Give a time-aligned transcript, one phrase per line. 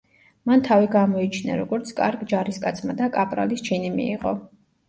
[0.51, 4.35] მან თავი გამოიჩინა, როგორც კარგ ჯარისკაცმა და კაპრალის ჩინი მიიღო.